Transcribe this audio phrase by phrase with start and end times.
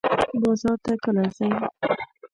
[0.41, 1.49] بازار ته کله ځئ؟